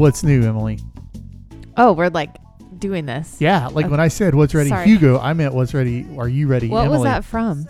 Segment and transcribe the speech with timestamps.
[0.00, 0.78] what's new, Emily?
[1.76, 2.36] Oh, we're like
[2.78, 3.36] doing this.
[3.38, 3.90] Yeah, like Okay.
[3.90, 4.86] when I said what's ready, Sorry.
[4.86, 6.06] Hugo, I meant what's ready.
[6.18, 6.98] Are you ready, What Emily?
[6.98, 7.66] was that from?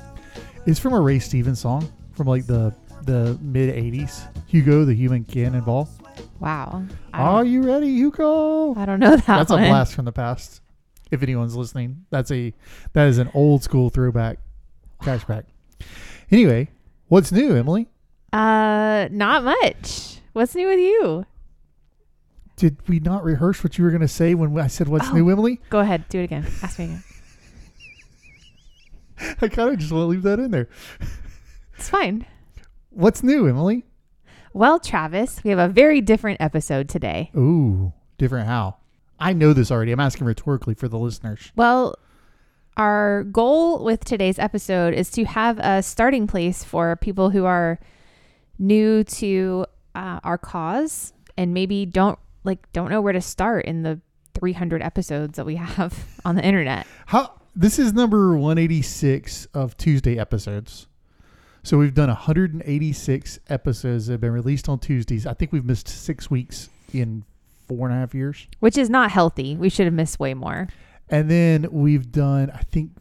[0.67, 2.73] It's from a Ray Stevens song from like the
[3.05, 4.27] the mid '80s.
[4.47, 5.89] Hugo, the human cannonball.
[6.39, 6.85] Wow.
[7.13, 8.75] Are you ready, Hugo?
[8.77, 10.61] I don't know that That's a blast from the past.
[11.11, 12.55] If anyone's listening, that's a
[12.93, 14.39] that is an old school throwback,
[15.03, 15.45] cashback.
[16.31, 16.69] Anyway,
[17.09, 17.89] what's new, Emily?
[18.33, 20.19] Uh, not much.
[20.33, 21.27] What's new with you?
[22.61, 25.15] Did we not rehearse what you were going to say when I said what's Oh.
[25.15, 25.61] new, Emily?
[25.71, 26.45] Go ahead, do it again.
[26.63, 27.03] Ask me again.
[29.41, 30.69] I kind of just want to leave that in there.
[31.79, 32.27] It's fine.
[32.91, 33.87] What's new, Emily?
[34.53, 37.31] Well, Travis, we have a very different episode today.
[37.35, 38.77] Ooh, different how?
[39.19, 39.93] I know this already.
[39.93, 41.53] I'm asking rhetorically for the listeners.
[41.57, 41.95] Well,
[42.77, 47.81] our goal with today's episode is to have a starting place for people who are
[48.59, 53.83] new to uh, our cause and maybe don't like don't know where to start in
[53.83, 54.01] the
[54.35, 56.87] 300 episodes that we have on the internet.
[57.07, 60.87] How this is number 186 of Tuesday episodes.
[61.63, 65.27] So we've done 186 episodes that have been released on Tuesdays.
[65.27, 67.25] I think we've missed six weeks in
[67.69, 68.47] four and a half years.
[68.61, 69.57] which is not healthy.
[69.57, 70.69] We should have missed way more.
[71.11, 72.93] And then we've done, I think,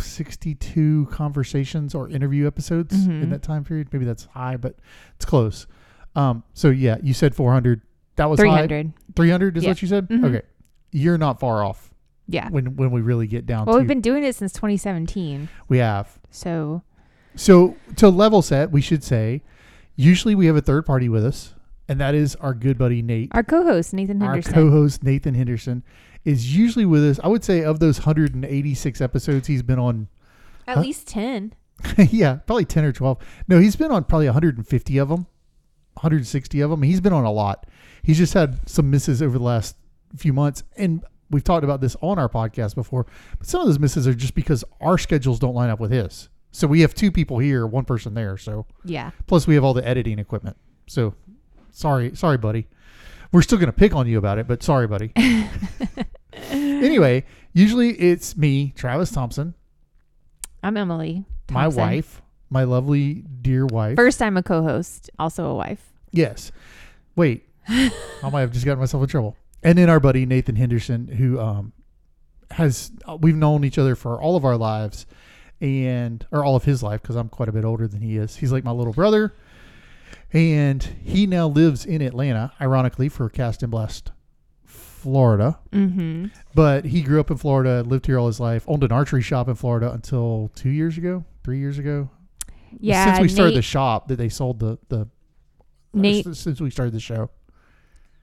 [0.00, 3.30] 62 conversations or interview episodes in Mhm.
[3.30, 3.88] that time period.
[3.92, 4.76] Maybe that's high, but
[5.16, 5.66] it's close.
[6.14, 7.82] Um, so yeah, you said 400.
[8.16, 8.44] That was high.
[8.66, 8.92] 300.
[9.16, 9.70] 300 is Yeah.
[9.70, 10.08] what you said?
[10.08, 10.24] Mhm.
[10.24, 10.42] Okay.
[10.92, 11.92] You're not far off
[12.28, 12.48] Yeah.
[12.50, 15.48] when when we really get down to Well, to we've been doing it since 2017.
[15.68, 16.18] we have.
[16.30, 16.82] So,
[17.34, 19.42] So to level set, we should say
[19.96, 21.54] usually we have a third party with us,
[21.88, 23.30] and that is our good buddy Nate.
[23.32, 24.52] our co-host Nathan Our Henderson.
[24.54, 25.82] co-host Nathan Henderson
[26.24, 27.18] is usually with us.
[27.24, 30.06] I would say of those 186 episodes he's been on
[30.66, 30.82] At Huh?
[30.82, 31.52] least 10.
[32.10, 33.18] yeah, probably 10 or 12.
[33.48, 35.26] No, he's been on probably 150 of them,
[35.94, 36.82] 160 of them.
[36.82, 37.66] He's been on a lot.
[38.04, 39.76] He's just had some misses over the last
[40.16, 40.62] few months.
[40.76, 43.06] And we've talked about this on our podcast before,
[43.38, 46.28] but some of those misses are just because our schedules don't line up with his.
[46.52, 48.36] So we have two people here, one person there.
[48.36, 49.10] So Yeah.
[49.26, 50.56] plus we have all the editing equipment.
[50.86, 51.14] So
[51.72, 52.68] sorry, sorry, buddy.
[53.32, 55.12] We're still going to pick on you about it, but sorry, buddy.
[56.50, 59.54] anyway, usually it's me, Travis Thompson,
[60.62, 61.24] I'm Emily.
[61.50, 63.96] my wife, my lovely dear wife.
[63.96, 65.92] First I'm a co-host, also a wife.
[66.12, 66.52] Yes.
[67.16, 67.48] Wait.
[67.68, 69.36] I might have just gotten myself in trouble.
[69.62, 71.72] And then our buddy Nathan Henderson, who um,
[72.52, 75.06] has we've known each other for all of our lives,
[75.60, 78.36] and or all of his life because I'm quite a bit older than he is.
[78.36, 79.34] He's like my little brother,
[80.32, 84.12] and he now lives in Atlanta, ironically for Cast and Blast,
[84.64, 85.58] Florida.
[85.72, 86.26] Mm-hmm.
[86.54, 89.48] But he grew up in Florida, lived here all his life, owned an archery shop
[89.48, 92.10] in Florida until two years ago, three years ago.
[92.80, 93.04] Yeah.
[93.06, 95.08] since we started the shop, that they sold the the
[95.94, 97.30] Nate since we started the show.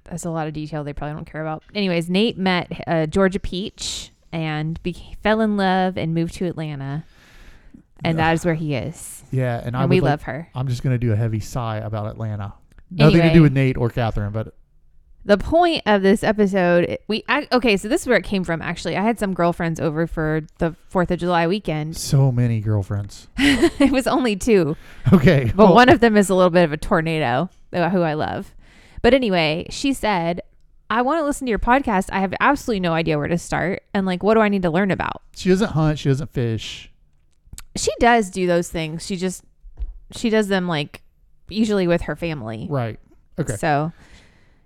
[0.03, 1.63] That's a lot of detail they probably don't care about.
[1.75, 4.79] Anyways, Nate met uh, Georgia Peach and
[5.21, 7.03] fell in love and moved to Atlanta.
[8.03, 9.23] And that is where he is.
[9.31, 10.49] Yeah, and, And, I we like- love her.
[10.55, 12.53] I'm just going to do a heavy sigh about Atlanta.
[12.89, 13.33] Nothing to Anyway.
[13.35, 14.55] do with Nate or Catherine, but
[15.23, 18.59] The point of this episode, we I, okay, so this is where it came from.
[18.61, 21.95] Actually, I had some girlfriends over for the Fourth of July weekend.
[21.95, 23.27] so many girlfriends.
[23.37, 24.75] it was only two,
[25.13, 28.01] Okay, but well, one of them is a little bit of a tornado, uh, who
[28.01, 28.53] I love.
[29.01, 30.41] But anyway, she said,
[30.89, 32.09] "I want to listen to your podcast.
[32.11, 34.69] I have absolutely no idea where to start, and like, what do I need to
[34.69, 35.99] learn about?" she doesn't hunt.
[35.99, 36.91] She doesn't fish.
[37.75, 39.05] She does do those things.
[39.05, 39.43] She just
[40.11, 41.01] she does them like
[41.49, 42.67] usually with her family.
[42.69, 42.99] Right.
[43.39, 43.55] Okay.
[43.55, 43.91] So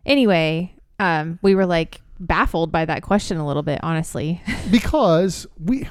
[0.06, 4.42] anyway, um, we were like baffled by that question a little bit, honestly.
[4.72, 5.88] because we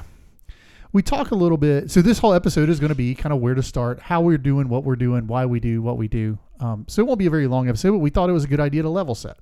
[0.95, 1.91] we talk a little bit.
[1.91, 4.37] So this whole episode is going to be kind of where to start, how we're
[4.37, 6.39] doing, what we're doing, why we do what we do.
[6.61, 8.47] Um, so it won't be a very long episode, but we thought it was a
[8.47, 9.35] good idea to level set.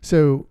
[0.00, 0.46] So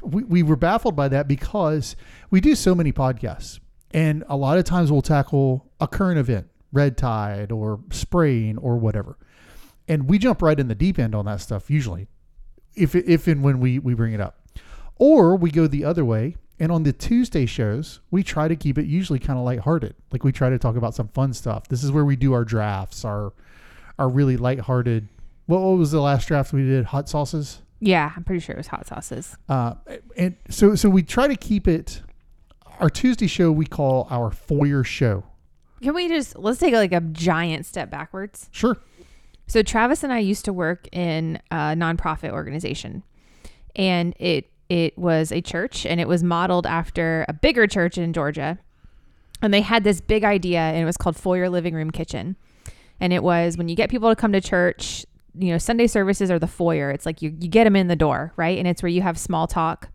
[0.00, 1.96] we, we were baffled by that because
[2.30, 3.58] we do so many podcasts,
[3.90, 8.76] and a lot of times we'll tackle a current event, red tide or spraying or
[8.76, 9.18] whatever,
[9.88, 12.06] and we jump right in the deep end on that stuff usually,
[12.76, 14.38] if if and when we we bring it up,
[14.98, 16.36] or we go the other way.
[16.60, 19.94] And on the Tuesday shows, we try to keep it usually kind of lighthearted.
[20.12, 21.66] Like we try to talk about some fun stuff.
[21.68, 23.32] This is where we do our drafts, our
[23.98, 25.08] our really lighthearted.
[25.46, 26.86] What, what was the last draft we did?
[26.86, 27.60] Hot sauces.
[27.80, 29.36] yeah, I'm pretty sure it was hot sauces.
[29.48, 29.74] Uh,
[30.16, 32.02] and so so we try to keep it.
[32.80, 35.24] Our Tuesday show we call our foyer show.
[35.82, 38.48] Can we just let's take like a giant step backwards?
[38.52, 38.76] Sure.
[39.46, 43.02] So Travis and I used to work in a nonprofit organization,
[43.76, 48.12] and it it was a church, and it was modeled after a bigger church in
[48.12, 48.58] Georgia,
[49.42, 52.36] and they had this big idea, and it was called Foyer Living Room Kitchen,
[53.00, 55.04] and it was when you get people to come to church,
[55.36, 56.90] you know, Sunday services are the foyer.
[56.90, 58.56] It's like you, you get them in the door, right?
[58.56, 59.88] And it's where you have small talk.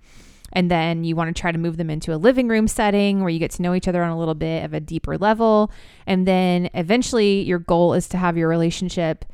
[0.51, 3.29] And then you want to try to move them into a living room setting where
[3.29, 5.71] you get to know each other on a little bit of a deeper level.
[6.07, 9.25] And then eventually your goal is to have your relationship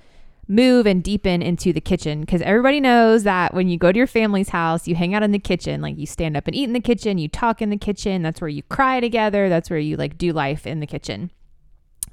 [0.47, 4.07] move and deepen into the kitchen because everybody knows that when you go to your
[4.07, 6.73] family's house, you hang out in the kitchen, like you stand up and eat in
[6.73, 9.97] the kitchen, you talk in the kitchen, that's where you cry together, that's where you
[9.97, 11.31] like do life in the kitchen.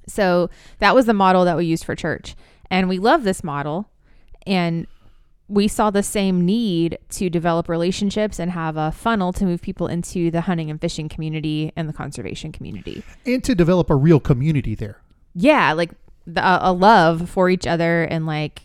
[0.08, 2.34] So that was the model that we used for church.
[2.70, 3.90] And we love this model.
[4.46, 4.86] And
[5.48, 9.86] we saw the same need to develop relationships and have a funnel to move people
[9.86, 13.04] into the hunting and fishing community and the conservation community.
[13.26, 14.98] And to develop a real community there.
[15.34, 15.90] Yeah, like
[16.26, 18.62] the, a love for each other and like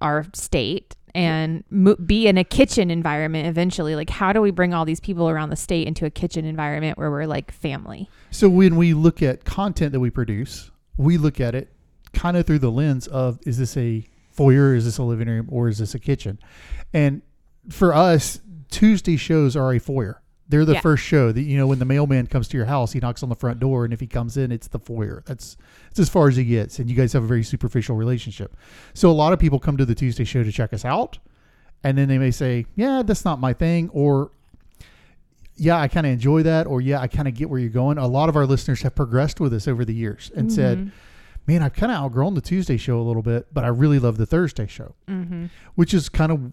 [0.00, 3.94] our state and mo- be in a kitchen environment eventually.
[3.94, 6.98] Like, how do we bring all these people around the state into a kitchen environment
[6.98, 8.08] where we're like family?
[8.30, 11.72] So when we look at content that we produce, we look at it
[12.12, 15.48] kind of through the lens of is this a foyer, is this a living room,
[15.50, 16.38] or is this a kitchen?
[16.92, 17.22] And
[17.70, 20.20] for us, Tuesday shows are a foyer.
[20.48, 20.80] They're the Yeah.
[20.80, 23.30] first show that you know when the mailman comes to your house, he knocks on
[23.30, 25.22] the front door, and if he comes in, it's the foyer.
[25.26, 25.56] That's
[25.90, 28.54] it's as far as he gets, and you guys have a very superficial relationship.
[28.92, 31.18] So a lot of people come to the Tuesday show to check us out,
[31.82, 34.32] and then they may say, "Yeah, that's not my thing," or
[35.56, 37.96] yeah, I kind of enjoy that, or yeah, I kind of get where you're going.
[37.96, 40.90] A lot of our listeners have progressed with us over the years and said, Mhm.
[41.46, 44.16] man, I've kind of outgrown the Tuesday show a little bit, but I really love
[44.16, 45.50] the Thursday show, Mhm.
[45.76, 46.52] which is kind of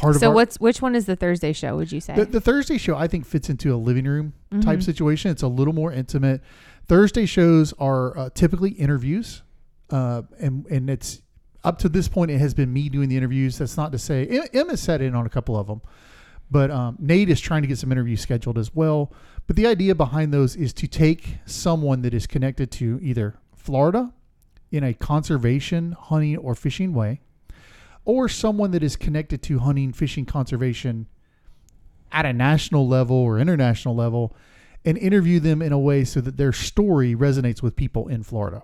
[0.00, 1.76] part of So our, what's which one is the Thursday show?
[1.76, 2.14] Would you say?
[2.14, 2.96] the, the Thursday show.
[2.96, 4.32] I think fits into a living room
[4.62, 4.82] type Mhm.
[4.84, 5.30] situation.
[5.30, 6.40] It's a little more intimate.
[6.86, 9.42] Thursday shows are uh, typically interviews,
[9.90, 11.22] uh, and and it's
[11.62, 13.58] up to this point it has been me doing the interviews.
[13.58, 15.82] That's not to say Em- Emma sat in on a couple of them,
[16.50, 19.12] but um, Nate is trying to get some interviews scheduled as well.
[19.46, 24.12] But the idea behind those is to take someone that is connected to either Florida
[24.72, 27.20] in a conservation, hunting, or fishing way,
[28.10, 31.06] or someone that is connected to hunting, fishing, conservation
[32.12, 34.34] at a national level or international level
[34.84, 38.62] and interview them in a way so that their story resonates with people in Florida.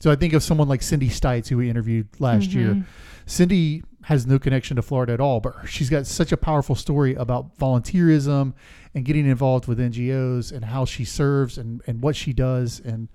[0.00, 2.74] So I think of someone like Cindy Stites, who we interviewed last year.
[2.74, 2.84] Mhm.
[3.26, 7.14] Cindy has no connection to Florida at all, but she's got such a powerful story
[7.14, 8.54] about volunteerism
[8.94, 12.80] and getting involved with NGOs and how she serves and, and what she does.
[12.80, 13.08] And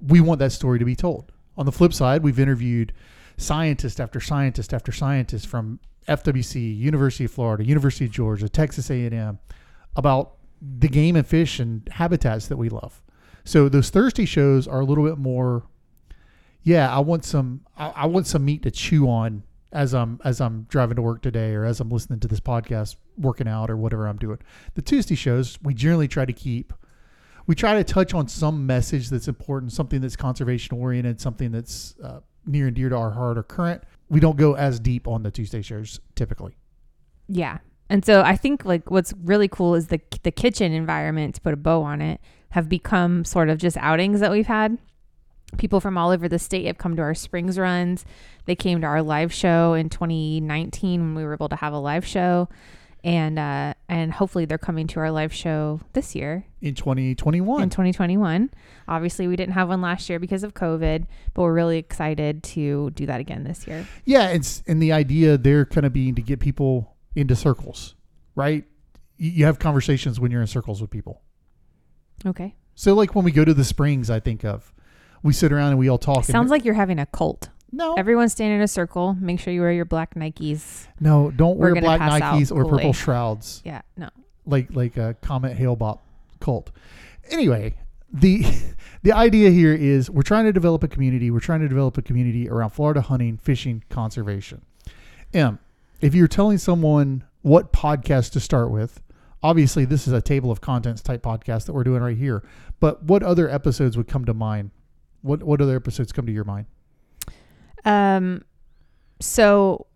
[0.00, 1.32] we want that story to be told.
[1.56, 2.92] On the flip side, we've interviewed
[3.36, 9.38] scientist after scientist after scientist from FWC, University of Florida, University of Georgia, Texas A&M
[9.96, 13.02] about the game and fish and habitats that we love.
[13.44, 15.64] So those Thursday shows are a little bit more
[16.62, 20.40] yeah, I want some I, I want some meat to chew on as I'm as
[20.40, 23.76] I'm driving to work today or as I'm listening to this podcast, working out or
[23.76, 24.38] whatever I'm doing.
[24.74, 26.72] The Tuesday shows, we generally try to keep
[27.46, 31.94] we try to touch on some message that's important, something that's conservation oriented, something that's
[32.02, 33.82] uh, near and dear to our heart or current.
[34.08, 36.56] We don't go as deep on the Tuesday shows typically.
[37.28, 37.58] Yeah.
[37.88, 41.54] And so I think like what's really cool is the the kitchen environment to put
[41.54, 42.20] a bow on it
[42.50, 44.78] have become sort of just outings that we've had.
[45.58, 48.04] People from all over the state have come to our springs runs.
[48.46, 51.78] They came to our live show in 2019 when we were able to have a
[51.78, 52.48] live show,
[53.06, 57.62] and uh, and hopefully they're coming to our live show this year In 2021.
[57.62, 58.50] in 2021.
[58.88, 62.90] Obviously, we didn't have one last year because of COVID, but we're really excited to
[62.90, 63.86] do that again this year.
[64.04, 67.94] Yeah, it's and the idea there kind of being to get people into circles,
[68.34, 68.64] right?
[69.18, 71.22] You have conversations when you're in circles with people.
[72.26, 72.56] Okay.
[72.74, 74.74] So like when we go to the springs, I think of
[75.22, 76.18] we sit around and we all talk.
[76.18, 77.48] and- Sounds like you're having a cult.
[77.72, 79.14] No, Everyone stand in a circle.
[79.20, 80.86] Make sure you wear your black Nikes.
[81.00, 84.08] no, don't We're wear black pass out Nikes or purple shrouds Yeah, no.
[84.46, 85.98] like like a Comet Hale-Bopp
[86.40, 86.70] cult.
[87.30, 87.74] Anyway,
[88.12, 88.44] the
[89.02, 91.30] the idea here is we're trying to develop a community.
[91.30, 94.62] We're trying to develop a community around Florida hunting, fishing, conservation.
[95.34, 95.58] M,
[96.00, 99.02] if you're telling someone what podcast to start with,
[99.42, 102.42] obviously this is a table of contents type podcast that we're doing right here.
[102.80, 104.70] But what other episodes would come to mind?
[105.22, 106.66] What what other episodes come to your mind?
[107.86, 108.42] Um,
[109.20, 109.86] so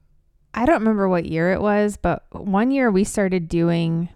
[0.54, 4.08] I don't remember what year it was, but one year we started doing.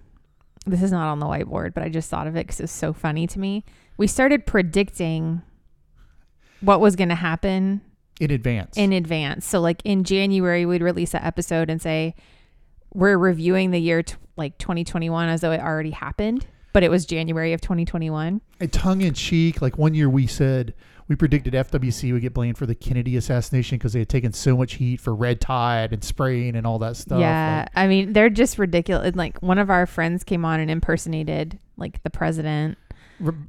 [0.66, 2.94] This is not on the whiteboard, but I just thought of it because it's so
[2.94, 3.64] funny to me.
[3.98, 5.42] We started predicting
[6.62, 7.82] what was going to happen
[8.18, 8.76] In advance.
[8.78, 9.44] in advance.
[9.46, 12.14] So, like in January, we'd release an episode and say
[12.94, 17.04] we're reviewing the year t- like 2021 as though it already happened, but it was
[17.04, 18.40] January of 2021.
[18.60, 20.72] a tongue in cheek, like one year we said
[21.08, 24.56] we predicted FWC would get blamed for the Kennedy assassination because they had taken so
[24.56, 27.20] much heat for red tide and spraying and all that stuff.
[27.20, 29.08] Yeah, Like, I mean, they're just ridiculous.
[29.08, 32.78] And, Like one of our friends came on and impersonated like the president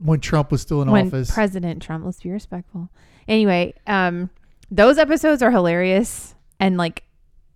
[0.04, 1.32] when Trump was still in when office.
[1.32, 2.06] President Trump.
[2.06, 2.90] Let's be respectful.
[3.28, 4.30] Anyway, um,
[4.70, 7.04] those episodes are hilarious and like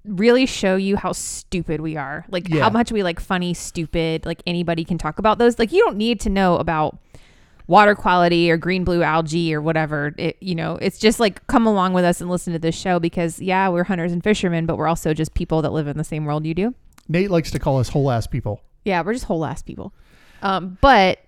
[0.06, 2.26] really show you how stupid we are.
[2.30, 2.64] Like Yeah.
[2.64, 4.26] how much we like funny, stupid.
[4.26, 5.60] Like anybody can talk about those.
[5.60, 6.98] Like you don't need to know about
[7.70, 10.14] water quality or green blue algae or whatever.
[10.18, 13.00] It you know, it's just like come along with us and listen to this show
[13.00, 16.04] because yeah, we're hunters and fishermen, but we're also just people that live in the
[16.04, 16.74] same world you do.
[17.08, 18.62] Nate likes to call us whole ass people.
[18.86, 19.94] Yeah, we're just whole ass people.
[20.42, 21.20] Um, but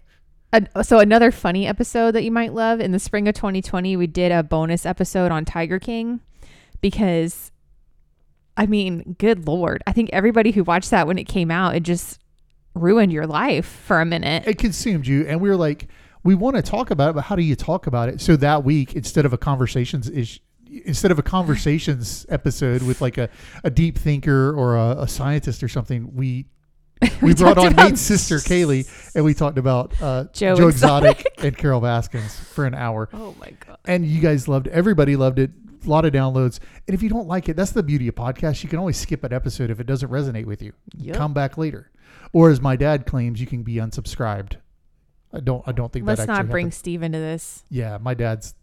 [0.51, 4.07] uh, so another funny episode that you might love in the spring of 2020, we
[4.07, 6.21] did a bonus episode on Tiger King
[6.81, 7.51] because,
[8.57, 11.83] I mean, good lord, I think everybody who watched that when it came out, it
[11.83, 12.19] just
[12.73, 14.47] ruined your life for a minute.
[14.47, 15.87] It consumed you, and we were like,
[16.23, 18.21] we want to talk about it, but how do you talk about it?
[18.21, 20.39] So that week, instead of a conversations ish,
[20.85, 23.29] instead of a conversations episode with like a,
[23.63, 26.45] a deep thinker or a, a scientist or something, we
[27.21, 31.19] we, brought on Nate's sister Kaylee, and we talked about uh, Joe Joe, Exotic.
[31.21, 33.09] Exotic and Carole Baskins for an hour.
[33.13, 33.79] oh my god!
[33.85, 34.73] and you guys loved it.
[34.73, 35.49] Everybody loved it.
[35.83, 36.59] A lot of downloads.
[36.87, 38.61] And if you don't like it, that's the beauty of podcasts.
[38.61, 40.73] You can always skip an episode if it doesn't resonate with you.
[40.97, 41.15] Yep.
[41.15, 41.89] Come back later.
[42.33, 44.57] Or as my dad claims, you can be unsubscribed.
[45.33, 45.63] I don't.
[45.65, 46.77] I don't think Let's that not bring happens.
[46.77, 47.63] Steve into this.
[47.69, 48.53] Yeah, my dad's.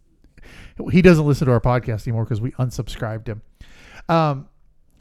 [0.91, 3.41] He doesn't listen to our podcast anymore because we unsubscribed him.
[4.07, 4.47] Um,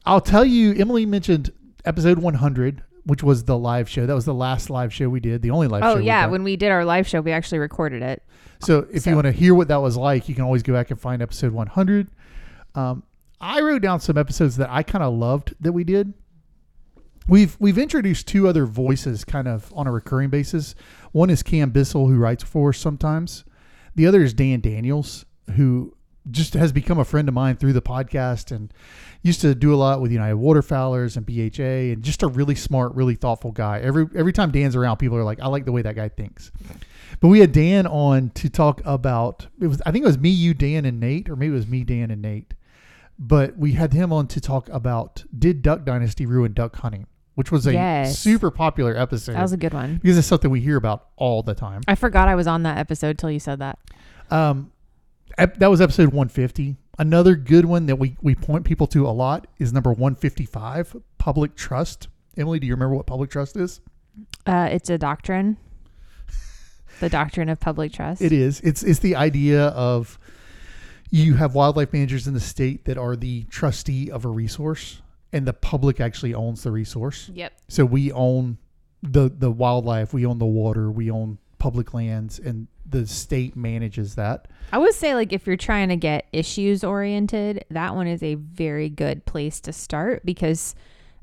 [0.05, 0.73] I'll tell you.
[0.75, 1.53] Emily mentioned
[1.85, 4.07] episode 100, which was the live show.
[4.07, 5.43] That was the last live show we did.
[5.43, 5.95] The only live show.
[5.95, 6.33] Oh yeah, done.
[6.33, 8.23] when we did our live show, we actually recorded it.
[8.61, 10.73] So if So- you want to hear what that was like, you can always go
[10.73, 12.09] back and find episode 100.
[12.75, 13.03] Um,
[13.41, 16.13] I wrote down some episodes that I kind of loved that we did.
[17.28, 20.75] We've we've introduced two other voices kind of on a recurring basis.
[21.12, 23.44] One is Cam Bissell, who writes for us sometimes.
[23.94, 25.94] The other is Dan Daniels, who
[26.30, 28.73] just has become a friend of mine through the podcast and
[29.23, 32.94] used to do a lot with United Waterfowlers and BHA and just a really smart,
[32.94, 33.80] really thoughtful guy.
[33.80, 36.50] Every every time Dan's around, people are like, I like the way that guy thinks.
[37.20, 40.30] But we had Dan on to talk about it was I think it was me,
[40.30, 42.54] you, Dan, and Nate, or maybe it was me, Dan, and Nate.
[43.18, 47.06] But we had him on to talk about did Duck Dynasty ruin duck hunting,
[47.38, 48.18] which was a Yes.
[48.18, 50.00] super popular episode That was a good one.
[50.02, 51.83] because it's something we hear about all the time.
[51.87, 53.78] I forgot I was on that episode till you said that.
[54.28, 54.73] Um,
[55.38, 56.78] ep- that was episode 150.
[56.99, 61.54] Another good one that we, we point people to a lot is number 155, public
[61.54, 62.09] trust.
[62.37, 63.80] Emily, do you remember what public trust is?
[64.45, 65.59] Uh, it's a doctrine.
[66.99, 68.21] The doctrine of public trust.
[68.21, 68.61] It is.
[68.62, 70.18] It's it's the idea of
[71.11, 75.00] you have wildlife managers in the state that are the trustee of a resource,
[75.32, 77.30] and the public actually owns the resource.
[77.35, 77.52] Yep.
[77.68, 78.58] So we own
[79.02, 84.14] the the wildlife, we own the water, we own public lands, and the state manages
[84.14, 84.49] that.
[84.73, 88.35] I would say like if you're trying to get issues oriented, that one is a
[88.35, 90.75] very good place to start because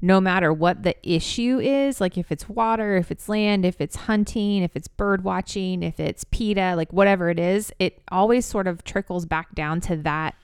[0.01, 3.95] no matter what the issue is, like if it's water, if it's land, if it's
[3.95, 8.67] hunting, if it's bird watching, if it's PETA, like whatever it is, it always sort
[8.67, 10.35] of trickles back down to that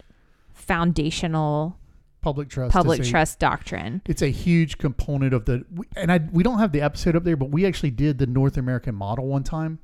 [0.53, 1.77] foundational
[2.21, 2.71] Public trust.
[2.73, 4.01] public a, trust doctrine.
[4.05, 7.35] It's a huge component of the, and I we don't have the episode up there,
[7.35, 9.79] but we actually did the North American model one time,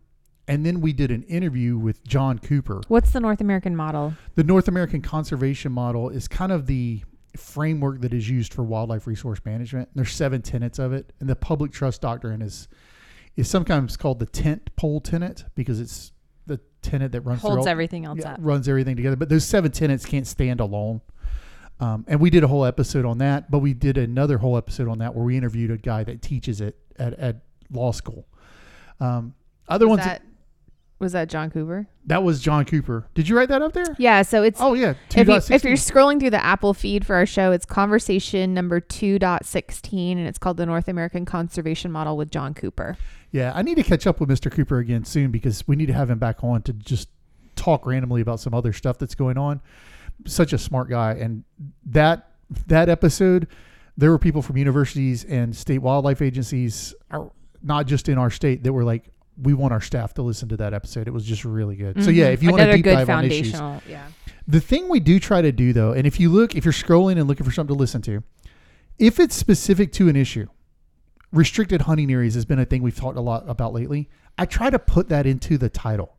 [0.48, 2.82] and then we did an interview with John Cooper.
[2.88, 4.14] What's the North American model?
[4.36, 7.02] The North American conservation model is kind of the
[7.36, 9.90] framework that is used for wildlife resource management.
[9.96, 12.68] There's seven tenets of it, and the public trust doctrine is
[13.36, 16.12] is sometimes called the tent pole tenet because it's
[16.48, 18.40] the tenet that runs Holds all- everything else yeah, up.
[18.42, 19.16] runs everything together.
[19.16, 21.02] But those seven tenets can't stand alone.
[21.80, 24.88] Um, and we did a whole episode on that, but we did another whole episode
[24.88, 27.38] on that where we interviewed a guy that teaches it at, at
[27.72, 28.26] law school.
[29.00, 29.36] Um,
[29.68, 30.22] other Was ones that,
[30.98, 31.88] was that John Cooper?
[32.08, 33.08] that was John Cooper.
[33.14, 33.96] Did you write that up there?
[34.00, 37.16] Yeah, so it's Oh yeah, if, you, if you're scrolling through the Apple feed for
[37.16, 42.32] our show, it's conversation number 2.16 and it's called the North American Conservation Model with
[42.32, 42.98] John Cooper.
[43.32, 44.52] Yeah, I need to catch up with Mr.
[44.52, 47.10] Cooper again soon because we need to have him back on to just
[47.56, 49.62] talk randomly about some other stuff that's going on.
[50.26, 51.44] Such a smart guy, and
[51.86, 52.32] that
[52.68, 53.48] that episode,
[53.98, 56.94] there were people from universities and state wildlife agencies,
[57.62, 59.10] not just in our state, that were like,
[59.42, 61.08] we want our staff to listen to that episode.
[61.08, 62.04] It was just really good.
[62.04, 62.34] So yeah, Mhm.
[62.34, 64.08] if you want to Another deep good dive on issues, foundational, yeah.
[64.48, 67.18] the thing we do try to do though, and if you look, if you're scrolling
[67.20, 68.24] and looking for something to listen to,
[68.98, 70.48] if it's specific to an issue,
[71.32, 74.10] restricted hunting areas has been a thing we've talked a lot about lately.
[74.38, 76.16] I try to put that into the title.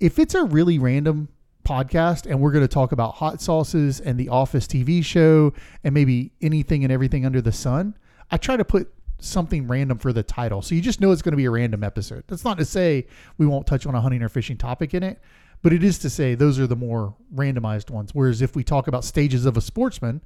[0.00, 1.28] If it's a really random
[1.66, 5.52] podcast and we're going to talk about hot sauces and the Office TV show
[5.84, 7.96] and maybe anything and everything under the sun,
[8.30, 10.62] I try to put something random for the title.
[10.62, 12.24] So you just know it's going to be a random episode.
[12.28, 13.06] That's not to say
[13.38, 15.20] we won't touch on a hunting or fishing topic in it,
[15.62, 18.14] but it is to say those are the more randomized ones.
[18.14, 20.22] Whereas if we talk about stages of a sportsman,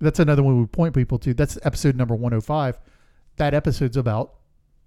[0.00, 1.34] that's another one we point people to.
[1.34, 2.78] That's episode number 105.
[3.36, 4.34] That episode's about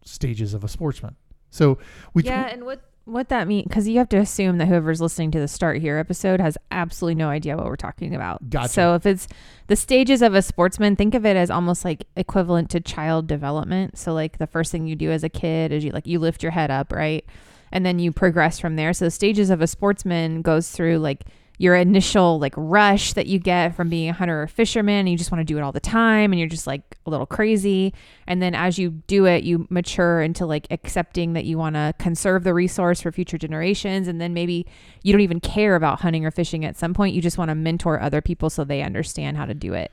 [0.03, 1.15] stages of a sportsman.
[1.50, 1.77] So
[2.13, 5.31] we yeah, and what what that means because you have to assume that whoever's listening
[5.31, 8.50] to the start here episode has absolutely no idea what we're talking about.
[8.50, 8.70] Gotcha.
[8.70, 9.27] So if it's
[9.67, 13.98] the stages of a sportsman, think of it as almost like equivalent to child development.
[13.98, 16.43] So like the first thing you do as a kid is you like you lift
[16.43, 17.25] your head up, right?
[17.72, 18.93] And then you progress from there.
[18.93, 21.25] So the stages of a sportsman goes through like
[21.62, 25.18] your initial like rush that you get from being a hunter or fisherman and you
[25.18, 27.94] just want to do it all the time and you're just like a little crazy
[28.27, 31.94] and then as you do it you mature into like accepting that you want to
[32.00, 34.65] conserve the resource for future generations and then maybe
[35.03, 37.56] you don't even care about hunting or fishing at some point you just want to
[37.56, 39.91] mentor other people so they understand how to do it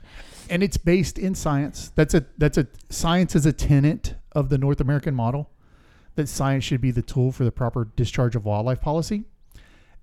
[0.50, 1.92] and it's based in science.
[1.94, 5.50] That's a that's a science is a tenet of the North American model
[6.14, 9.24] that science should be the tool for the proper discharge of wildlife policy.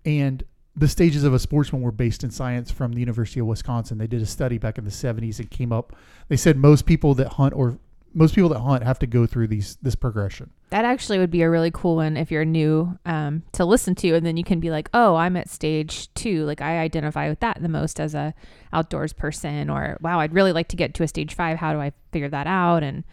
[0.06, 0.44] And
[0.78, 3.98] the stages of a sportsman were based in science from the University of Wisconsin.
[3.98, 5.96] They did a study back in the 70s and came up.
[6.28, 7.80] They said most people that hunt or
[8.14, 10.50] most people that hunt have to go through these this progression.
[10.70, 14.14] that actually would be a really cool one if you're new um, to listen to
[14.16, 17.40] and then you can be like oh i'm at stage two like i identify with
[17.42, 18.34] that the most as a
[18.74, 21.80] outdoors person or wow i'd really like to get to a stage five how do
[21.80, 23.04] i figure that out and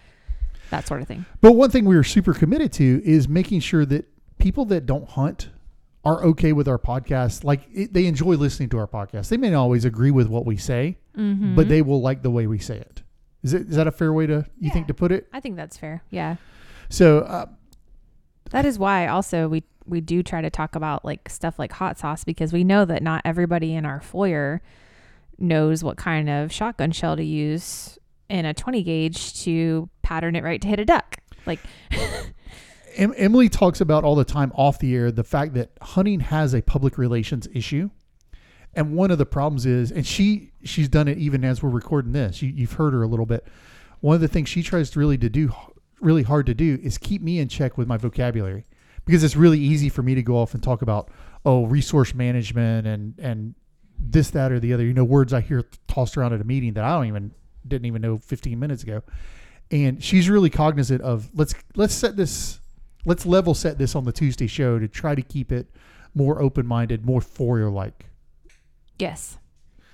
[0.71, 3.85] that sort of thing But one thing we were super committed to is making sure
[3.87, 4.07] that
[4.39, 5.49] people that don't hunt
[6.05, 7.45] are okay with our podcast.
[7.45, 9.29] Like it, they enjoy listening to our podcast.
[9.29, 11.55] They may not always agree with what we say, mm-hmm.
[11.55, 13.03] but they will like the way we say it.
[13.43, 15.27] Is it is that a fair way to you think to put it?
[15.33, 16.37] i think that's fair yeah
[16.89, 17.47] So uh,
[18.51, 21.99] That is why also we we do try to talk about like stuff like hot
[21.99, 24.63] sauce because we know that not everybody in our foyer
[25.39, 30.45] knows what kind of shotgun shell to use in a 20 gauge to pattern it
[30.45, 31.17] right to hit a duck.
[31.47, 31.59] Like
[32.97, 36.55] em- Emily talks about all the time off the air the fact that hunting has
[36.55, 37.91] a public relations issue.
[38.75, 42.13] And one of the problems is, and she she's done it even as we're recording
[42.13, 42.41] this.
[42.41, 43.47] You, you've heard her a little bit.
[44.01, 45.53] One of the things she tries to really to do,
[46.01, 48.65] really hard to do, is keep me in check with my vocabulary,
[49.05, 51.11] because it's really easy for me to go off and talk about
[51.45, 53.55] oh resource management and and
[53.99, 54.85] this that or the other.
[54.85, 57.33] You know, words I hear tossed around at a meeting that I don't even
[57.67, 59.03] didn't even know 15 minutes ago.
[59.71, 62.61] And she's really cognizant of let's let's set this
[63.05, 65.69] let's level set this on the Tuesday show to try to keep it
[66.15, 68.07] more open minded, more foyer like.
[68.99, 69.39] yes.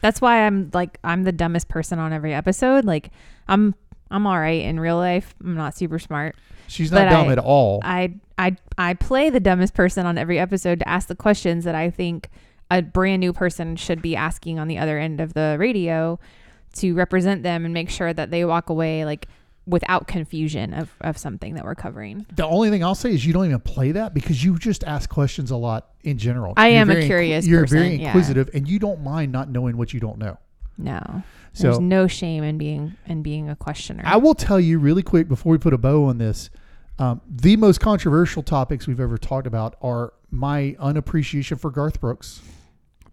[0.00, 2.84] That's why I'm like I'm the dumbest person on every episode.
[2.84, 3.10] Like
[3.48, 3.74] I'm
[4.12, 5.34] I'm all right in real life.
[5.42, 6.36] I'm not super smart.
[6.68, 7.80] She's not dumb I- at all.
[7.82, 11.74] I I I play the dumbest person on every episode to ask the questions that
[11.74, 12.28] I think
[12.70, 16.20] a brand new person should be asking on the other end of the radio
[16.74, 19.26] to represent them and make sure that they walk away like
[19.68, 22.26] without confusion of, of something that we're covering.
[22.34, 25.10] the only thing I'll say is you don't even play that because you just ask
[25.10, 26.54] questions a lot in general.
[26.56, 28.06] I You're am a curious You're person, very yeah.
[28.06, 30.38] inquisitive, and you don't mind not knowing what you don't know.
[30.76, 31.22] No.
[31.54, 34.02] There's no shame in being in being a questioner.
[34.06, 36.50] I will tell you really quick before we put a bow on this.
[37.00, 42.40] Um, the most controversial topics we've ever talked about are my unappreciation for Garth Brooks.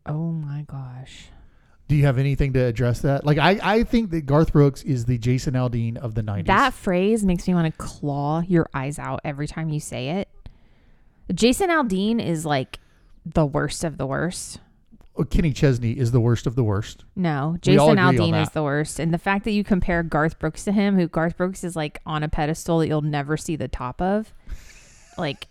[0.06, 1.30] oh my gosh.
[1.88, 3.26] Do you have anything to address that?
[3.26, 6.48] Like, I, I think that Garth Brooks is the Jason Aldean of the 90s.
[6.48, 10.28] That phrase makes me want to claw your eyes out every time you say it.
[11.34, 12.80] Jason Aldean is like
[13.26, 14.60] the worst of the worst.
[15.18, 17.06] Oh, Kenny Chesney is the worst of the worst.
[17.16, 19.00] No, Jason Aldean is the worst.
[19.00, 22.02] And the fact that you compare Garth Brooks to him, who Garth Brooks is like
[22.06, 24.34] on a pedestal that you'll never see the top of,
[25.18, 25.48] like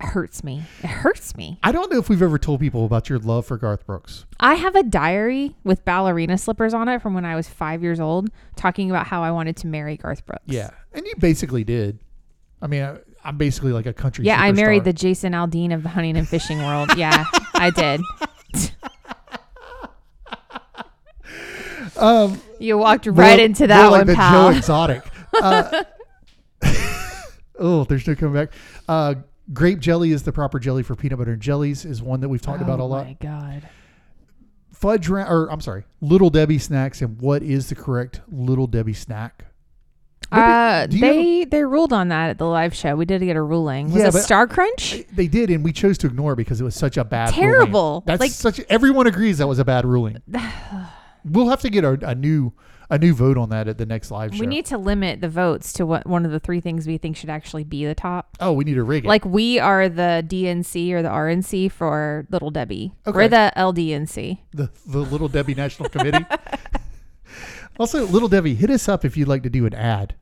[0.00, 0.62] hurts me.
[0.82, 1.58] It hurts me.
[1.62, 4.26] I don't know if we've ever told people about your love for Garth Brooks.
[4.38, 7.98] I have a diary with ballerina slippers on it from when I was five years
[8.00, 10.44] old, talking about how I wanted to marry Garth Brooks.
[10.46, 10.70] Yeah.
[10.92, 11.98] And you basically did.
[12.60, 15.82] I mean, I, I'm basically like a country Yeah, I married the Jason Aldean of
[15.82, 16.96] the hunting and fishing world.
[16.96, 18.00] Yeah, I did.
[21.98, 24.52] Um, You walked right into that like one, the pal.
[24.52, 25.02] Joe Exotic.
[25.40, 25.84] Uh,
[27.58, 28.52] oh, there's no coming back.
[28.88, 29.14] Uh,
[29.52, 31.84] grape jelly is the proper jelly for peanut butter and jellies.
[31.84, 33.02] Is one that we've talked about a lot.
[33.02, 33.68] Oh my god.
[34.72, 38.92] Fudge, ra- or I'm sorry, Little Debbie snacks, and what is the correct Little Debbie
[38.92, 39.46] snack?
[40.28, 42.94] What Uh, do you they they ruled on that at the live show.
[42.96, 43.86] We did get a ruling.
[43.86, 45.02] Was Yeah, it but- Star Crunch?
[45.14, 47.40] They did, and we chose to ignore it because it was such a bad ruling.
[47.52, 48.02] Terrible.
[48.06, 48.60] That's Like- such.
[48.68, 50.18] Everyone agrees that was a bad ruling.
[51.24, 52.52] we'll have to get a, a new
[52.90, 54.40] a new vote on that at the next live show.
[54.40, 57.16] We need to limit the votes to what one of the three things we think
[57.16, 58.36] should actually be the top.
[58.40, 59.08] oh, we need to rig it.
[59.08, 62.94] Like we are the DNC or the RNC for Little Debbie.
[63.06, 63.16] Okay.
[63.16, 64.38] We're the LDNC.
[64.52, 66.24] the the Little Debbie National Committee.
[67.78, 70.14] also, Little Debbie, hit us up if you'd like to do an ad.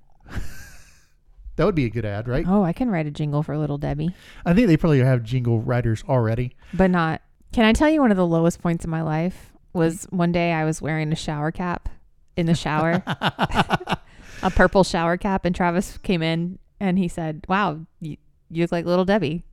[1.56, 2.46] that would be a good ad, right?
[2.48, 4.14] Oh, I can write a jingle for Little Debbie,
[4.46, 6.56] I think they probably have jingle writers already.
[6.72, 7.20] but not.
[7.52, 10.52] Can I tell you one of the lowest points in my life was one day
[10.52, 11.88] I was wearing a shower cap
[12.36, 17.86] in the shower, a purple shower cap, and Travis came in and he said, "Wow,
[18.00, 18.16] you,
[18.50, 19.44] you look like Little Debbie."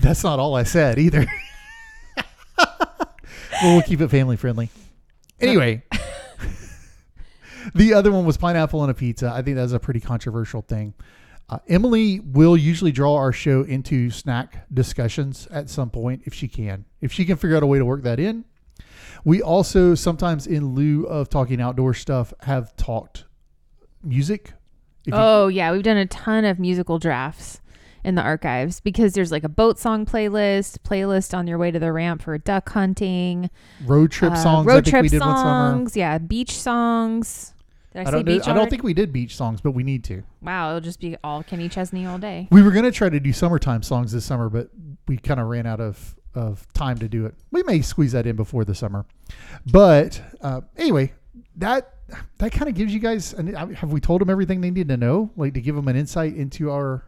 [0.00, 1.26] That's not all I said either.
[2.58, 4.68] well, we'll keep it family friendly.
[5.40, 5.82] Anyway,
[7.74, 9.32] the other one was pineapple on a pizza.
[9.34, 10.94] I think that's a pretty controversial thing.
[11.48, 16.46] Uh, Emily will usually draw our show into snack discussions at some point if she
[16.46, 16.84] can.
[17.00, 18.44] If she can figure out a way to work that in.
[19.24, 23.24] We also sometimes, in lieu of talking outdoor stuff, have talked
[24.02, 24.52] music.
[25.06, 27.60] If you- oh yeah, we've done a ton of musical drafts
[28.02, 31.78] in the archives because there's like a boat song playlist, playlist on your way to
[31.78, 33.50] the ramp for duck hunting,
[33.84, 34.66] road trip uh, songs.
[34.66, 35.70] I road trip we did one summer.
[35.72, 37.52] songs, yeah, beach songs.
[37.92, 38.48] Did I, I say don't.
[38.48, 40.22] I don't think we did beach songs, but we need to.
[40.40, 42.46] Wow, it'll just be all Kenny Chesney all day.
[42.50, 44.70] We were gonna try to do summertime songs this summer, but
[45.08, 47.34] we kind of ran out of of time to do it.
[47.50, 49.04] We may squeeze that in before the summer,
[49.70, 51.12] but uh, anyway,
[51.56, 51.94] that
[52.38, 53.32] that kind of gives you guys.
[53.34, 55.30] an- Have we told them everything they need to know?
[55.36, 57.04] Like to give them an insight into our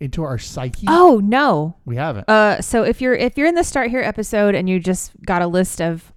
[0.00, 0.86] into our psyche.
[0.88, 2.28] Oh no, We haven't.
[2.28, 5.42] Uh, so if you're if you're in the start here episode and you just got
[5.42, 6.12] a list of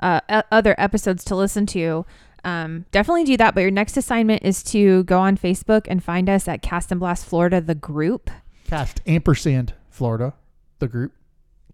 [0.00, 0.20] uh,
[0.52, 2.04] other episodes to listen to,
[2.44, 3.54] um, definitely do that.
[3.54, 7.00] But your next assignment is to go on Facebook and find us at Cast and
[7.00, 8.30] Blast Florida, the group.
[8.66, 10.34] Cast ampersand Florida,
[10.78, 11.12] the group.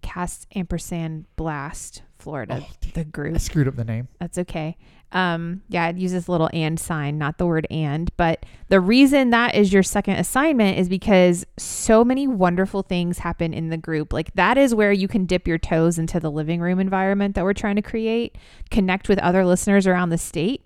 [0.02, 4.08] Cast ampersand Blast Florida, Oh, the I screwed up the name.
[4.18, 4.76] That's okay.
[5.12, 8.10] Um, yeah, it uses a little and sign, not the word and.
[8.16, 13.52] But the reason that is your second assignment is because so many wonderful things happen
[13.52, 14.12] in the group.
[14.12, 17.44] Like that is where you can dip your toes into the living room environment that
[17.44, 18.36] we're trying to create,
[18.70, 20.64] connect with other listeners around the state.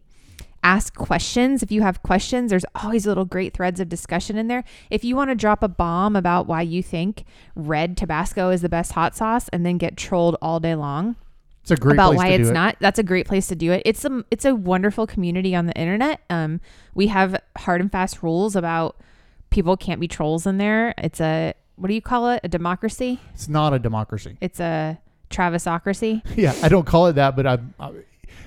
[0.64, 1.62] Ask questions.
[1.62, 4.64] If you have questions, there's always little great threads of discussion in there.
[4.90, 7.24] If you want to drop a bomb about why you think
[7.55, 11.16] red Tabasco is the best hot sauce and then get trolled all day long,
[11.62, 12.55] It's a great about place why to do it's it.
[12.55, 12.77] not.
[12.81, 13.83] That's a great place to do it.
[13.85, 16.20] It's a it's a wonderful community on the internet.
[16.31, 16.61] Um,
[16.94, 18.96] we have hard and fast rules about
[19.50, 20.94] people can't be trolls in there.
[20.96, 22.40] It's a what do you call it?
[22.42, 23.20] A democracy.
[23.35, 24.38] It's not a democracy.
[24.40, 24.98] It's a
[25.31, 26.22] Travisocracy.
[26.37, 27.59] Yeah, I don't call it that, but I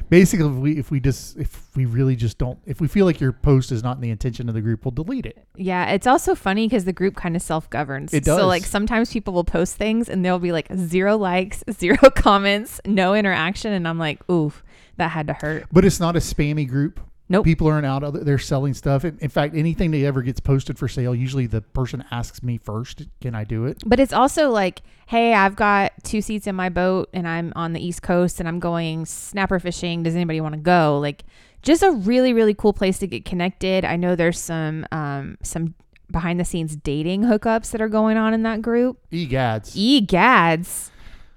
[0.09, 3.19] basically if we if we just if we really just don't if we feel like
[3.19, 5.45] your post is not in the intention of the group, we'll delete it.
[5.55, 8.13] Yeah, it's also funny because the group kind of self governs.
[8.13, 8.37] It does.
[8.37, 12.81] So like sometimes people will post things and there'll be like zero likes, zero comments,
[12.85, 14.63] no interaction, and I'm like, oof,
[14.97, 15.65] that had to hurt.
[15.71, 16.99] But it's not a spammy group.
[17.29, 17.43] Nope.
[17.43, 18.03] People aren't out.
[18.03, 19.03] other- They're selling stuff.
[19.03, 22.57] In, in fact, anything that ever gets posted for sale, usually the person asks me
[22.57, 26.55] first, "Can I do it?" But it's also like, hey, I've got two seats in
[26.55, 30.03] my boat and I'm on the East Coast and I'm going snapper fishing.
[30.03, 30.99] Does anybody want to go?
[30.99, 31.23] Like,
[31.63, 33.83] just a really, really cool place to get connected.
[33.83, 35.75] I know there's some um, some
[36.09, 38.97] behind the scenes dating hookups that are going on in that group.
[39.11, 39.75] Egads.
[39.75, 40.91] Egads.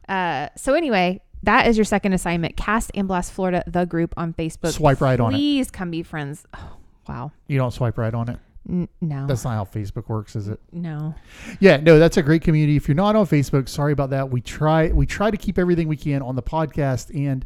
[0.09, 2.57] Uh, so anyway, that is your second assignment.
[2.57, 4.73] Cast and Blast Florida, the group on Facebook.
[4.73, 5.37] Swipe right on it.
[5.37, 6.45] Please come be friends.
[6.55, 6.77] Oh,
[7.09, 7.33] wow.
[7.47, 8.39] You don't swipe right on it.
[8.69, 9.27] N- no.
[9.27, 10.61] That's not how Facebook works, is it?
[10.71, 11.15] no.
[11.61, 12.77] Yeah, no, that's a great community.
[12.77, 14.31] If you're not on Facebook, sorry about that.
[14.31, 17.45] We try we try to keep everything we can on the podcast and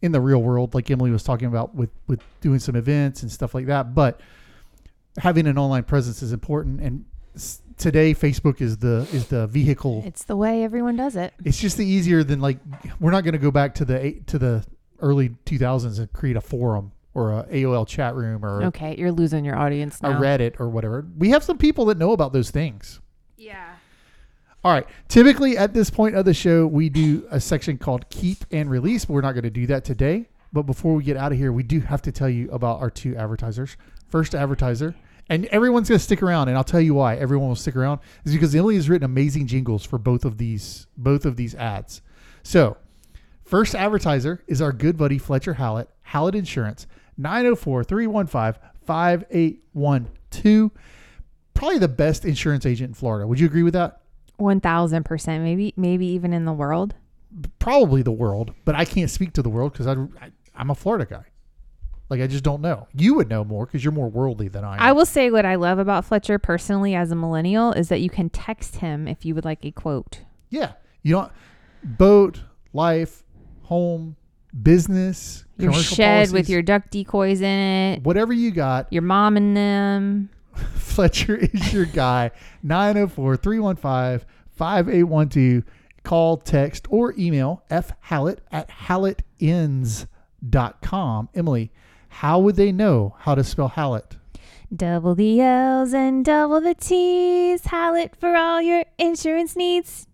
[0.00, 3.32] in the real world, like Emily was talking about with with doing some events and
[3.32, 3.94] stuff like that.
[3.94, 4.20] But
[5.18, 6.80] having an online presence is important.
[6.80, 10.02] And s- today, Facebook is the is the vehicle.
[10.06, 11.34] It's the way everyone does it.
[11.44, 12.58] It's just the easier than like
[13.00, 14.64] we're not going to go back to the eight, to the
[15.00, 19.44] early 2000s and create a forum or a AOL chat room or Okay, you're losing
[19.44, 20.08] your audience a.
[20.08, 21.06] Reddit or whatever.
[21.18, 23.00] We have some people that know about those things.
[23.36, 23.74] yeah.
[24.64, 24.86] All right.
[25.08, 29.04] Typically, at this point of the show, we do a section called Keep and Release,
[29.04, 30.30] but we're not going to do that today.
[30.54, 32.88] But before we get out of here, we do have to tell you about our
[32.88, 33.76] two advertisers.
[34.08, 34.94] First advertiser,
[35.28, 38.00] and everyone's going to stick around, and I'll tell you why everyone will stick around
[38.24, 42.02] is because Emily has written amazing jingles for both of these both of these ads.
[42.42, 42.76] So,
[43.44, 46.86] first advertiser is our good buddy Fletcher Hallett, Hallett Insurance,
[48.86, 50.70] 904-315-5812.
[51.54, 53.26] Probably the best insurance agent in Florida.
[53.26, 54.00] Would you agree with that?
[54.36, 56.94] One thousand percent, maybe, maybe even in the world.
[57.60, 60.74] probably the world, but I can't speak to the world because I, I I'm a
[60.74, 61.24] Florida guy.
[62.10, 62.86] Like I just don't know.
[62.94, 64.80] You would know more because you're more worldly than I am.
[64.80, 68.10] I will say what I love about Fletcher personally as a millennial is that you
[68.10, 70.20] can text him if you would like a quote.
[70.50, 71.32] yeah, you don't
[71.82, 73.24] boat, life,
[73.62, 74.16] home,
[74.62, 77.58] business, Your shed with your duck decoys in
[77.98, 78.92] it, whatever you got.
[78.92, 80.30] your mom and them.
[80.76, 82.30] Fletcher is your guy.
[82.64, 85.64] 904-315-5812.
[86.04, 87.92] Call, text, or email F.
[88.02, 91.28] fhallett at hallettins.com.
[91.34, 91.72] Emily,
[92.14, 94.16] how would they know how to spell Hallett?
[94.74, 97.66] Double the L's and double the T's.
[97.66, 100.06] Hallett for all your insurance needs.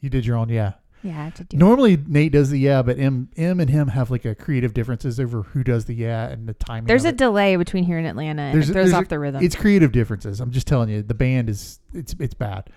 [0.00, 0.72] You did your own, yeah.
[1.08, 1.56] Yeah, to do.
[1.56, 1.58] it.
[1.58, 5.18] Normally Nate does the yeah, but M M and him have like a creative differences
[5.18, 6.86] over who does the yeah and the timing.
[6.86, 7.16] There's a it.
[7.16, 9.42] delay between here and Atlanta, and There's it throws there's a- off the rhythm.
[9.42, 10.40] It's creative differences.
[10.40, 12.70] I'm just telling you, the band is it's it's bad.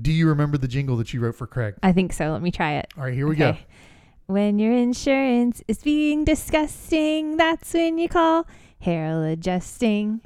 [0.00, 1.74] do you remember the jingle that you wrote for Craig?
[1.82, 2.30] I think so.
[2.30, 2.92] Let me try it.
[2.96, 3.56] All right, here we go.
[4.30, 8.46] When your insurance is being disgusting, that's when you call
[8.80, 10.20] Harrell Adjusting.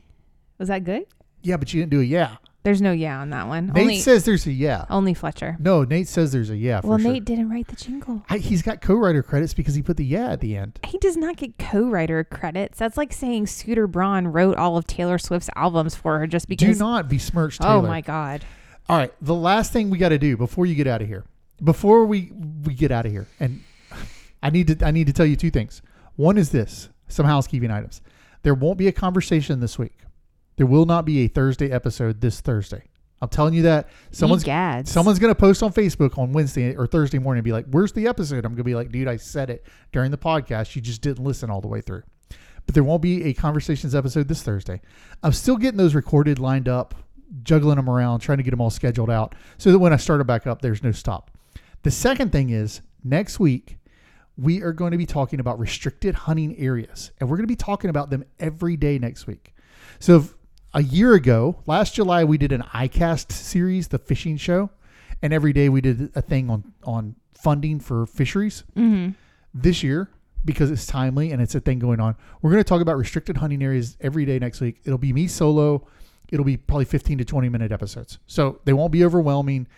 [0.59, 1.07] Was that good?
[1.41, 2.37] Yeah, but you didn't do a yeah.
[2.65, 3.69] There's no yeah on that one.
[3.69, 4.85] Nate only says there's a yeah.
[4.91, 5.57] only Fletcher.
[5.59, 7.13] No, Nate says there's a yeah for well, sure.
[7.13, 8.23] Nate didn't write the jingle.
[8.29, 10.81] I, he's got co-writer credits because he put the yeah at the end.
[10.85, 12.79] He does not get co-writer credits.
[12.79, 16.77] That's like saying Scooter Braun wrote all of Taylor Swift's albums for her just because.
[16.77, 17.77] Do not besmirch oh Taylor.
[17.79, 18.45] oh my God!
[18.87, 21.25] All right, the last thing we got to do before you get out of here,
[21.63, 22.31] before we
[22.67, 23.63] we get out of here, and
[24.45, 25.81] I need to I need to tell you two things.
[26.17, 28.03] One is this: some housekeeping items.
[28.43, 30.01] There won't be a conversation this week.
[30.57, 32.85] There will not be a Thursday episode this Thursday.
[33.23, 33.89] I'm telling you that.
[34.11, 34.91] Someone's gads.
[34.91, 38.07] someone's gonna post on Facebook on Wednesday or Thursday morning and be like, "Where's the
[38.07, 40.77] episode?" I'm gonna be like, "Dude, I said it during the podcast.
[40.77, 42.03] You just didn't listen all the way through."
[42.67, 44.83] But there won't be a conversations episode this Thursday.
[45.23, 46.95] I'm still getting those recorded, lined up,
[47.43, 50.21] juggling them around, trying to get them all scheduled out, so that when I start
[50.21, 51.31] it back up, there's no stop.
[51.83, 53.79] The second thing is next week
[54.37, 57.57] we are going to be talking about restricted hunting areas, and we're going to be
[57.57, 59.55] talking about them every day next week.
[60.01, 60.25] So
[60.73, 64.71] a year ago, last July, we did an iCast series, the fishing show,
[65.23, 68.65] and every day we did a thing on on funding for fisheries.
[68.75, 69.11] hmm
[69.53, 70.11] This year,
[70.45, 73.37] because it's timely and it's a thing going on, we're going to talk about restricted
[73.37, 74.81] hunting areas every day next week.
[74.85, 75.87] It'll be me solo.
[76.33, 78.19] It'll be probably 15 to 20 minute episodes.
[78.27, 79.69] So they won't be overwhelming.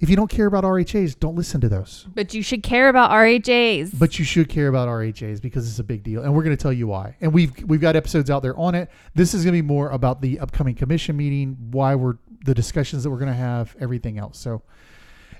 [0.00, 2.06] If you don't care about RHAs, don't listen to those.
[2.14, 3.98] But you should care about RHAs.
[3.98, 6.62] But you should care about RHAs because it's a big deal, and we're going to
[6.62, 7.16] tell you why.
[7.20, 8.90] And we've we've got episodes out there on it.
[9.14, 13.02] This is going to be more about the upcoming commission meeting, why we're the discussions
[13.02, 14.38] that we're going to have, everything else.
[14.38, 14.62] So,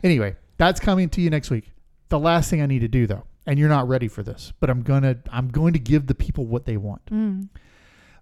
[0.03, 1.71] anyway, that's coming to you next week.
[2.09, 4.71] The last thing I need to do though, and you're not ready for this, but
[4.71, 7.07] I'm gonna I'm going to give the people what they want.
[7.07, 7.49] Mm.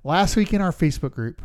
[0.05, 1.40] Last week in our Facebook group,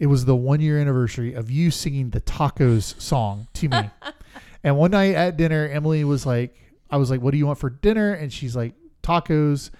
[0.00, 3.90] it was the one year anniversary of you singing the tacos song to me.
[4.64, 6.56] and one night at dinner, Emily was like,
[6.90, 8.14] I was like, what do you want for dinner?
[8.14, 9.70] And she's like, tacos.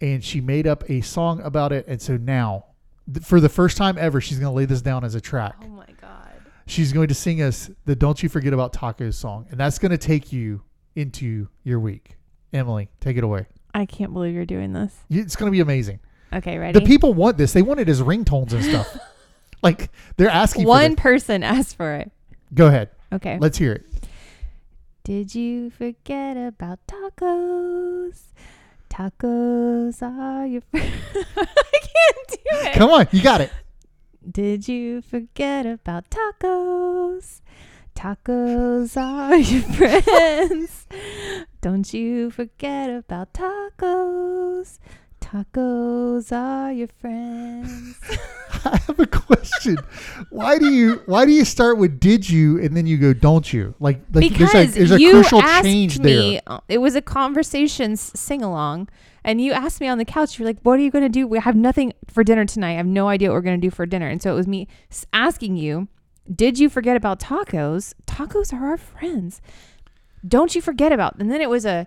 [0.00, 1.86] And she made up a song about it.
[1.86, 2.64] And so now,
[3.12, 5.54] th- for the first time ever, she's going to lay this down as a track.
[5.62, 6.32] Oh my God.
[6.66, 9.46] She's going to sing us the Don't You Forget About Tacos song.
[9.50, 10.62] And that's going to take you
[10.96, 12.16] into your week.
[12.52, 13.46] Emily, take it away.
[13.72, 14.92] I can't believe you're doing this.
[15.08, 16.00] It's going to be amazing.
[16.32, 16.76] Okay, ready?
[16.76, 17.52] The people want this.
[17.52, 18.98] They want it as ringtones and stuff.
[19.62, 22.10] like they're asking for One person asked for it.
[22.54, 22.90] Go ahead.
[23.12, 23.38] Okay.
[23.40, 23.86] Let's hear it.
[25.04, 28.32] Did you forget about tacos?
[28.90, 30.62] Tacos are your.
[30.74, 30.80] I
[31.72, 32.72] can't do it.
[32.74, 33.50] Come on, you got it.
[34.30, 37.40] Did you forget about tacos?
[37.94, 40.86] Tacos are your friends.
[41.60, 44.78] Don't you forget about tacos.
[45.30, 48.00] Tacos are your friends.
[48.64, 49.76] I have a question.
[50.30, 53.52] why do you why do you start with did you and then you go don't
[53.52, 53.74] you?
[53.78, 56.40] Like, like because there's a, there's a you crucial asked change me, there.
[56.48, 58.88] uh, It was a conversation sing along,
[59.22, 60.36] and you asked me on the couch.
[60.36, 61.28] You're like, "What are you going to do?
[61.28, 62.72] We have nothing for dinner tonight.
[62.72, 64.48] I have no idea what we're going to do for dinner." And so it was
[64.48, 64.66] me
[65.12, 65.86] asking you,
[66.34, 67.94] "Did you forget about tacos?
[68.04, 69.40] Tacos are our friends.
[70.26, 71.86] Don't you forget about." And then it was a,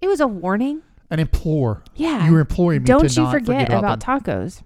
[0.00, 0.82] it was a warning.
[1.10, 1.84] An implore.
[1.94, 2.26] Yeah.
[2.26, 4.20] You were imploring me Don't to you not forget, about, about them.
[4.20, 4.62] tacos.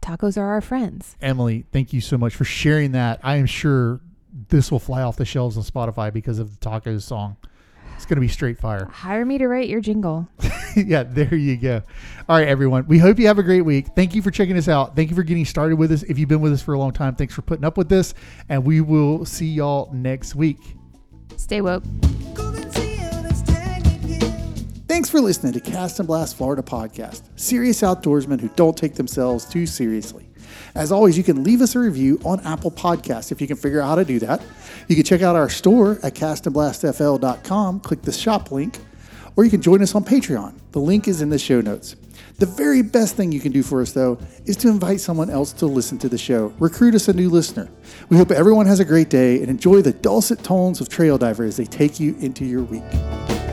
[0.00, 1.16] Tacos are our friends.
[1.20, 3.20] Emily, thank you so much for sharing that.
[3.22, 4.00] I am sure
[4.48, 7.36] this will fly off the shelves on Spotify because of the tacos song.
[7.96, 8.84] It's going to be straight fire.
[8.92, 10.28] Hire me to write your jingle.
[10.76, 11.82] yeah, there you go.
[12.28, 12.86] All right, everyone.
[12.86, 13.86] We hope you have a great week.
[13.96, 14.94] Thank you for checking us out.
[14.94, 16.02] Thank you for getting started with us.
[16.02, 18.12] If you've been with us for a long time, thanks for putting up with this.
[18.50, 20.58] And we will see y'all next week.
[21.36, 21.84] Stay woke.
[24.96, 27.20] Thanks for listening to Cast and Blast Florida podcast.
[27.36, 30.26] Serious outdoorsmen who don't take themselves too seriously.
[30.74, 33.82] As always, you can leave us a review on Apple Podcasts if you can figure
[33.82, 34.40] out how to do that.
[34.88, 38.78] You can check out our store at castandblastfl.com, click the shop link,
[39.36, 40.54] or you can join us on Patreon.
[40.72, 41.94] The link is in the show notes.
[42.38, 45.52] The very best thing you can do for us, though, is to invite someone else
[45.52, 46.54] to listen to the show.
[46.58, 47.68] Recruit us a new listener.
[48.08, 51.44] We hope everyone has a great day and enjoy the dulcet tones of Trail Diver
[51.44, 53.45] as they take you into your week.